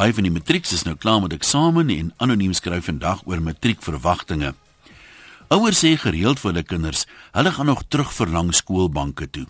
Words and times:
Baie 0.00 0.14
van 0.16 0.24
die 0.24 0.32
matrieks 0.32 0.70
is 0.72 0.86
nou 0.86 0.94
klaar 0.96 1.18
met 1.20 1.34
eksamen 1.36 1.90
en 1.92 2.06
anoniem 2.24 2.54
skryf 2.56 2.86
vandag 2.88 3.18
oor 3.28 3.42
matriekverwagtinge. 3.44 4.54
Ouers 5.52 5.82
sê 5.84 5.90
gereeld 6.00 6.40
vir 6.40 6.48
hulle 6.48 6.62
kinders, 6.64 7.02
hulle 7.36 7.52
gaan 7.52 7.68
nog 7.68 7.82
terug 7.92 8.14
verlang 8.16 8.48
skoolbanke 8.56 9.28
toe. 9.28 9.44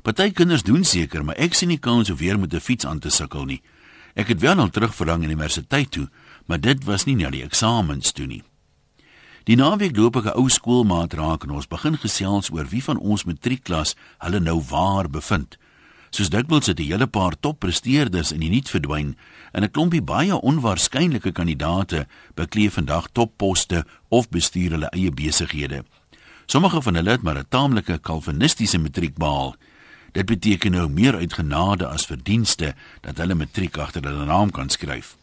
Party 0.00 0.30
kinders 0.32 0.64
doen 0.64 0.86
seker, 0.88 1.20
maar 1.20 1.36
ek 1.36 1.58
sien 1.58 1.68
nie 1.68 1.76
kans 1.76 2.08
om 2.08 2.16
weer 2.16 2.40
met 2.40 2.54
'n 2.54 2.64
fiets 2.64 2.88
aan 2.88 2.98
te 2.98 3.10
sukkel 3.10 3.44
nie. 3.44 3.60
Ek 4.16 4.28
het 4.28 4.40
wel 4.40 4.56
al 4.56 4.70
terug 4.70 4.94
verlang 4.94 5.24
universiteit 5.24 5.90
toe, 5.90 6.08
maar 6.46 6.60
dit 6.60 6.84
was 6.84 7.04
nie 7.04 7.16
na 7.16 7.28
die 7.30 7.44
eksamens 7.44 8.12
toe 8.12 8.26
nie. 8.26 8.42
Die 9.44 9.56
naweek 9.56 9.96
loop 9.96 10.16
ek 10.16 10.24
'n 10.24 10.38
ou 10.40 10.48
skoolmaat 10.48 11.12
raak 11.12 11.44
en 11.44 11.50
ons 11.50 11.68
begin 11.68 11.98
gesels 11.98 12.50
oor 12.50 12.64
wie 12.64 12.82
van 12.82 12.96
ons 12.96 13.24
matriekklas 13.24 13.94
hulle 14.18 14.40
nou 14.40 14.62
waar 14.62 15.10
bevind. 15.10 15.58
Soos 16.10 16.30
dikwels 16.30 16.66
het 16.66 16.80
'n 16.80 16.90
hele 16.90 17.06
paar 17.06 17.34
toppresteerders 17.40 18.32
in 18.32 18.40
die 18.40 18.50
nuut 18.50 18.68
verdwyn 18.68 19.16
en 19.52 19.62
'n 19.62 19.70
klompie 19.70 20.02
baie 20.02 20.40
onwaarskynlike 20.40 21.32
kandidate 21.32 22.06
bekleef 22.34 22.74
vandag 22.74 23.08
topposte 23.12 23.86
of 24.08 24.28
bestuur 24.28 24.70
hulle 24.70 24.90
eie 24.90 25.10
besighede. 25.10 25.84
Sommige 26.46 26.82
van 26.82 26.94
hulle 26.94 27.10
het 27.10 27.22
maar 27.22 27.38
'n 27.38 27.48
taamlike 27.48 27.98
kalvinistiese 27.98 28.78
matriek 28.78 29.14
behaal. 29.14 29.54
Dit 30.12 30.26
beteken 30.26 30.72
nou 30.72 30.88
meer 30.88 31.14
uit 31.16 31.32
genade 31.32 31.86
as 31.86 32.06
verdienste 32.06 32.74
dat 33.00 33.16
hulle 33.16 33.34
matriek 33.34 33.76
agter 33.76 34.02
hulle 34.02 34.24
naam 34.24 34.50
kan 34.50 34.68
skryf. 34.68 35.16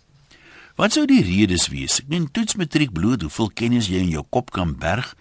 Wat 0.75 0.93
sou 0.93 1.05
die 1.05 1.23
redes 1.23 1.67
wees? 1.67 1.99
Ek 1.99 2.07
meen 2.07 2.31
toets 2.31 2.55
matriek 2.55 2.91
bloot 2.93 3.21
hoeveel 3.21 3.51
kennis 3.53 3.87
jy 3.87 3.97
in 3.97 4.09
jou 4.09 4.25
kop 4.29 4.51
kan 4.51 4.77
berg 4.77 5.15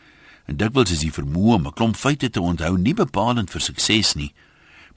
en 0.45 0.57
dikwels 0.57 0.91
is 0.91 0.99
die 0.99 1.13
vermoë 1.13 1.55
om 1.55 1.67
'n 1.67 1.73
klomp 1.73 1.97
feite 1.97 2.31
te 2.31 2.41
onthou 2.41 2.79
nie 2.79 2.95
bepalend 2.95 3.51
vir 3.51 3.61
sukses 3.61 4.15
nie. 4.15 4.33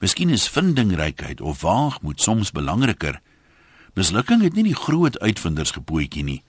Miskien 0.00 0.30
is 0.32 0.48
vindingrykheid 0.48 1.40
of 1.40 1.60
waagmoed 1.60 2.20
soms 2.20 2.50
belangriker. 2.56 3.18
Mislukking 3.92 4.40
het 4.40 4.54
nie 4.56 4.64
die 4.70 4.76
groot 4.76 5.18
uitvinders 5.20 5.74
gepootjie 5.76 6.24
nie. 6.24 6.40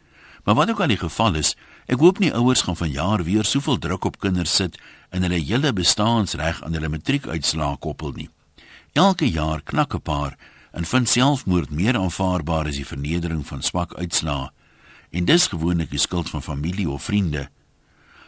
Maar 0.44 0.56
wat 0.56 0.70
ook 0.72 0.80
al 0.80 0.94
die 0.94 1.02
geval 1.02 1.36
is, 1.36 1.58
ek 1.92 2.00
hoop 2.00 2.22
nie 2.24 2.32
ouers 2.32 2.64
gaan 2.64 2.80
vanjaar 2.80 3.26
weer 3.28 3.44
soveel 3.44 3.78
druk 3.78 4.08
op 4.08 4.22
kinders 4.24 4.56
sit 4.56 4.80
en 5.12 5.28
hulle 5.28 5.42
hele 5.44 5.74
bestaansreg 5.76 6.64
aan 6.64 6.80
hulle 6.80 6.94
matriekuitslae 6.96 7.76
koppel 7.84 8.16
nie. 8.16 8.30
Elke 8.96 9.28
jaar 9.28 9.62
knak 9.62 9.94
'n 9.96 10.02
paar 10.02 10.38
en 10.72 10.86
vind 10.86 11.10
selfmoord 11.10 11.70
meer 11.70 11.98
aanvaarbaar 11.98 12.68
as 12.68 12.80
die 12.80 12.88
vernedering 12.88 13.48
van 13.48 13.62
swak 13.62 13.94
uitslae. 13.94 14.50
En 15.12 15.26
dis 15.26 15.48
gewoonlik 15.48 15.90
die 15.90 16.00
skuld 16.00 16.30
van 16.30 16.44
familie 16.44 16.90
of 16.90 17.04
vriende. 17.04 17.50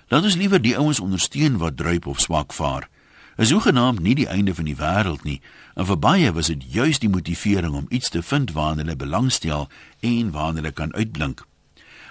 Laat 0.08 0.24
ons 0.24 0.36
liewer 0.36 0.62
die 0.62 0.78
ouens 0.78 1.00
ondersteun 1.00 1.58
wat 1.58 1.78
druip 1.78 2.08
of 2.08 2.20
swak 2.20 2.54
vaar. 2.54 2.90
Is 3.36 3.52
hoegenaamd 3.52 4.00
nie 4.00 4.16
die 4.16 4.28
einde 4.28 4.54
van 4.56 4.66
die 4.66 4.78
wêreld 4.78 5.24
nie. 5.24 5.42
En 5.74 5.86
vir 5.90 5.98
baie 5.98 6.34
was 6.34 6.52
dit 6.52 6.64
juis 6.74 7.00
die 7.00 7.10
motivering 7.10 7.74
om 7.74 7.90
iets 7.90 8.10
te 8.10 8.22
vind 8.22 8.52
waarna 8.54 8.84
hulle 8.84 8.96
belangstel 8.96 9.70
en 10.00 10.32
waarna 10.32 10.62
hulle 10.62 10.72
kan 10.72 10.94
uitblink. 10.94 11.42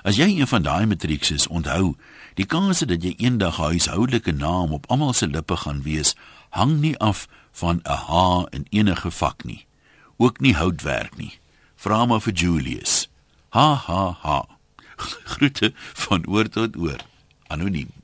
As 0.03 0.19
jy 0.19 0.27
een 0.35 0.51
van 0.51 0.63
daai 0.67 0.87
matrieks 0.87 1.31
is, 1.31 1.47
onthou, 1.47 1.95
die 2.35 2.47
kans 2.47 2.83
dat 2.83 3.05
jy 3.07 3.15
eendag 3.19 3.59
'n 3.59 3.63
huishoudelike 3.63 4.33
naam 4.33 4.73
op 4.73 4.91
almal 4.91 5.13
se 5.13 5.27
lippe 5.27 5.57
gaan 5.57 5.83
wees, 5.83 6.17
hang 6.51 6.81
nie 6.81 6.99
af 6.99 7.29
van 7.53 7.81
'n 7.85 7.97
H 8.09 8.47
in 8.51 8.67
enige 8.71 9.11
vak 9.11 9.45
nie. 9.45 9.67
Ook 10.17 10.41
nie 10.41 10.55
houtwerk 10.55 11.17
nie. 11.17 11.39
Vra 11.77 12.07
maar 12.07 12.21
vir 12.21 12.33
Julius. 12.33 13.09
Ha 13.49 13.75
ha 13.75 14.19
ha. 14.23 14.47
Groete 15.33 15.73
van 15.75 16.27
oor 16.27 16.49
tot 16.49 16.77
oor. 16.77 17.01
Anoniem. 17.47 18.02